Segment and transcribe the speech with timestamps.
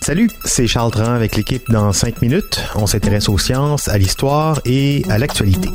[0.00, 2.58] Salut, c'est Charles Tran avec l'équipe dans 5 minutes.
[2.74, 5.68] On s'intéresse aux sciences, à l'histoire et à l'actualité.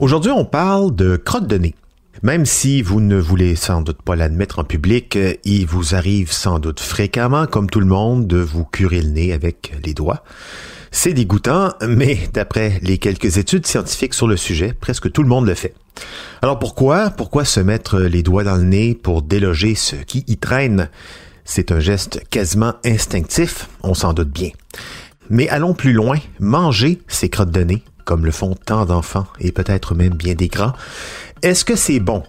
[0.00, 1.74] Aujourd'hui, on parle de crotte de nez.
[2.22, 6.58] Même si vous ne voulez sans doute pas l'admettre en public, il vous arrive sans
[6.58, 10.24] doute fréquemment, comme tout le monde, de vous curer le nez avec les doigts.
[10.90, 15.46] C'est dégoûtant, mais d'après les quelques études scientifiques sur le sujet, presque tout le monde
[15.46, 15.74] le fait.
[16.42, 20.36] Alors pourquoi Pourquoi se mettre les doigts dans le nez pour déloger ce qui y
[20.36, 20.88] traîne?
[21.44, 24.50] C'est un geste quasiment instinctif, on s'en doute bien.
[25.30, 29.52] Mais allons plus loin, manger ces crottes de nez, comme le font tant d'enfants et
[29.52, 30.72] peut-être même bien des grands,
[31.42, 32.22] est-ce que c'est bon?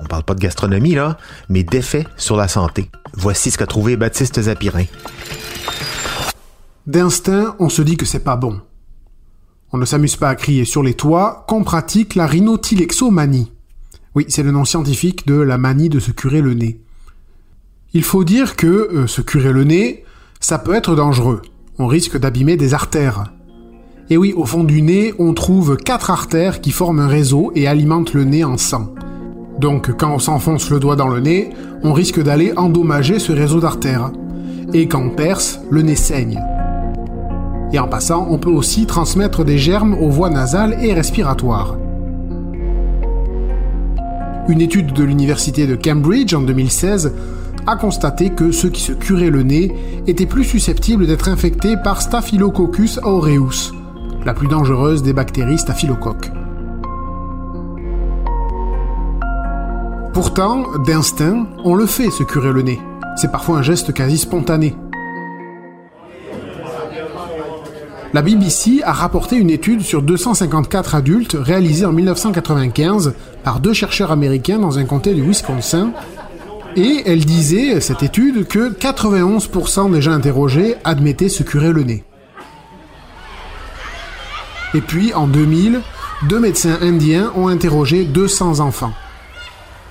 [0.00, 2.90] On parle pas de gastronomie là, mais d'effets sur la santé.
[3.12, 4.84] Voici ce qu'a trouvé Baptiste Zapirin.
[6.86, 8.60] D'instinct, on se dit que c'est pas bon.
[9.72, 13.52] On ne s'amuse pas à crier sur les toits qu'on pratique la rhinotylexomanie.
[14.14, 16.80] Oui, c'est le nom scientifique de la manie de se curer le nez.
[17.92, 20.04] Il faut dire que euh, se curer le nez,
[20.40, 21.42] ça peut être dangereux.
[21.78, 23.32] On risque d'abîmer des artères.
[24.08, 27.68] Et oui, au fond du nez, on trouve quatre artères qui forment un réseau et
[27.68, 28.94] alimentent le nez en sang.
[29.60, 31.50] Donc quand on s'enfonce le doigt dans le nez,
[31.82, 34.10] on risque d'aller endommager ce réseau d'artères.
[34.72, 36.40] Et quand on perce, le nez saigne.
[37.72, 41.76] Et en passant, on peut aussi transmettre des germes aux voies nasales et respiratoires.
[44.48, 47.12] Une étude de l'université de Cambridge en 2016
[47.66, 49.72] a constaté que ceux qui se curaient le nez
[50.06, 53.72] étaient plus susceptibles d'être infectés par Staphylococcus aureus,
[54.24, 56.32] la plus dangereuse des bactéries staphylocoques.
[60.12, 62.80] Pourtant, d'instinct, on le fait se curer le nez.
[63.16, 64.74] C'est parfois un geste quasi spontané.
[68.12, 74.10] La BBC a rapporté une étude sur 254 adultes réalisée en 1995 par deux chercheurs
[74.10, 75.92] américains dans un comté du Wisconsin.
[76.74, 82.02] Et elle disait, cette étude, que 91% des gens interrogés admettaient se curer le nez.
[84.74, 85.80] Et puis, en 2000,
[86.28, 88.92] deux médecins indiens ont interrogé 200 enfants.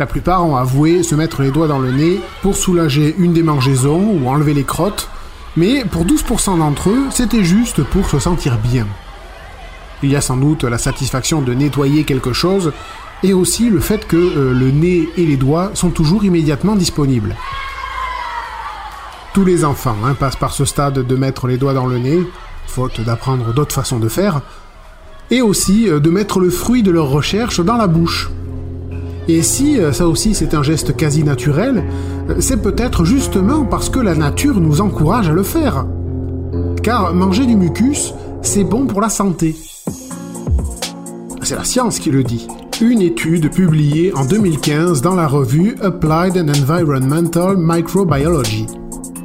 [0.00, 4.00] La plupart ont avoué se mettre les doigts dans le nez pour soulager une démangeaison
[4.00, 5.08] ou enlever les crottes,
[5.56, 8.86] mais pour 12% d'entre eux, c'était juste pour se sentir bien.
[10.02, 12.72] Il y a sans doute la satisfaction de nettoyer quelque chose,
[13.22, 17.34] et aussi le fait que euh, le nez et les doigts sont toujours immédiatement disponibles.
[19.34, 22.20] Tous les enfants hein, passent par ce stade de mettre les doigts dans le nez,
[22.66, 24.40] faute d'apprendre d'autres façons de faire,
[25.30, 28.30] et aussi euh, de mettre le fruit de leur recherche dans la bouche.
[29.30, 31.84] Et si euh, ça aussi c'est un geste quasi naturel,
[32.30, 35.84] euh, c'est peut-être justement parce que la nature nous encourage à le faire.
[36.82, 39.54] Car manger du mucus, c'est bon pour la santé.
[41.42, 42.48] C'est la science qui le dit.
[42.80, 48.66] Une étude publiée en 2015 dans la revue Applied and Environmental Microbiology.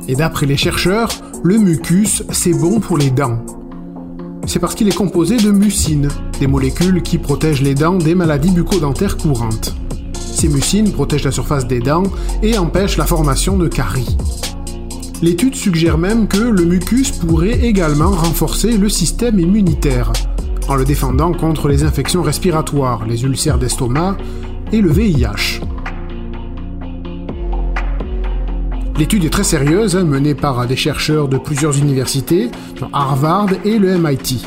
[0.09, 1.09] Et d'après les chercheurs,
[1.44, 3.38] le mucus, c'est bon pour les dents.
[4.47, 6.09] C'est parce qu'il est composé de mucine,
[6.41, 9.74] des molécules qui protègent les dents des maladies bucco-dentaires courantes.
[10.44, 12.04] Ces mucines protègent la surface des dents
[12.42, 14.18] et empêchent la formation de caries.
[15.22, 20.12] L'étude suggère même que le mucus pourrait également renforcer le système immunitaire,
[20.68, 24.18] en le défendant contre les infections respiratoires, les ulcères d'estomac
[24.74, 25.62] et le VIH.
[28.98, 32.52] L'étude est très sérieuse, hein, menée par des chercheurs de plusieurs universités,
[32.82, 34.42] dont Harvard et le MIT.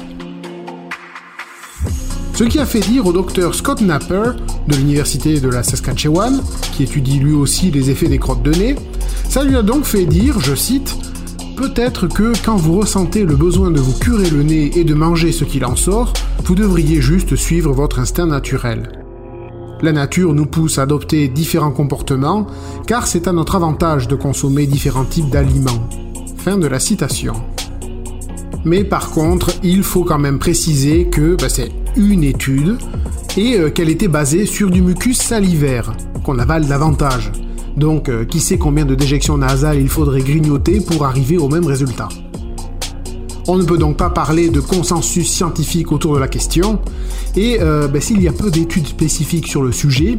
[2.35, 4.33] Ce qui a fait dire au docteur Scott Napper
[4.69, 6.43] de l'université de la Saskatchewan,
[6.73, 8.77] qui étudie lui aussi les effets des crottes de nez,
[9.29, 10.97] ça lui a donc fait dire, je cite,
[11.57, 15.33] Peut-être que quand vous ressentez le besoin de vous curer le nez et de manger
[15.33, 16.13] ce qu'il en sort,
[16.45, 18.93] vous devriez juste suivre votre instinct naturel.
[19.81, 22.47] La nature nous pousse à adopter différents comportements,
[22.87, 25.89] car c'est à notre avantage de consommer différents types d'aliments.
[26.37, 27.33] Fin de la citation.
[28.67, 32.77] Mais par contre, il faut quand même préciser que bah, c'est une étude
[33.37, 35.93] et euh, qu'elle était basée sur du mucus salivaire,
[36.25, 37.33] qu'on avale davantage.
[37.77, 41.67] Donc, euh, qui sait combien de déjections nasales il faudrait grignoter pour arriver au même
[41.67, 42.09] résultat.
[43.49, 46.81] On ne peut donc pas parler de consensus scientifique autour de la question,
[47.37, 50.19] et euh, ben, s'il y a peu d'études spécifiques sur le sujet,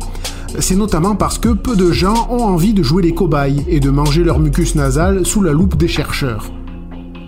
[0.60, 3.90] c'est notamment parce que peu de gens ont envie de jouer les cobayes et de
[3.90, 6.52] manger leur mucus nasal sous la loupe des chercheurs.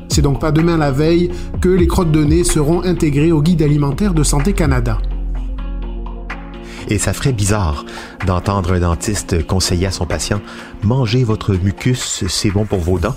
[0.07, 3.61] C'est donc pas demain la veille que les crottes de nez seront intégrées au guide
[3.61, 4.99] alimentaire de Santé Canada.
[6.87, 7.85] Et ça ferait bizarre
[8.25, 10.41] d'entendre un dentiste conseiller à son patient
[10.83, 13.15] Mangez votre mucus, c'est bon pour vos dents.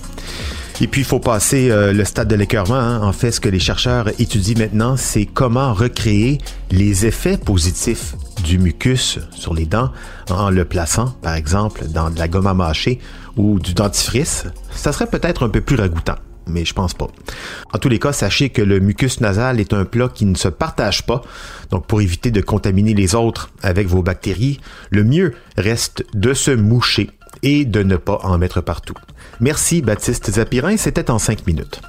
[0.80, 2.74] Et puis, il faut passer euh, le stade de l'écœurement.
[2.74, 3.02] Hein.
[3.02, 6.38] En fait, ce que les chercheurs étudient maintenant, c'est comment recréer
[6.72, 9.92] les effets positifs du mucus sur les dents
[10.28, 12.98] en le plaçant, par exemple, dans de la gomme à mâcher
[13.36, 14.46] ou du dentifrice.
[14.74, 16.16] Ça serait peut-être un peu plus ragoûtant
[16.46, 17.08] mais je pense pas.
[17.72, 20.48] En tous les cas, sachez que le mucus nasal est un plat qui ne se
[20.48, 21.22] partage pas.
[21.70, 24.60] Donc, pour éviter de contaminer les autres avec vos bactéries,
[24.90, 27.10] le mieux reste de se moucher
[27.42, 28.94] et de ne pas en mettre partout.
[29.40, 31.80] Merci Baptiste Zapirin, c'était en cinq minutes.